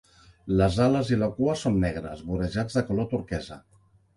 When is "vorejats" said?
2.33-2.79